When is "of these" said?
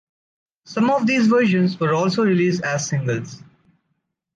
0.89-1.27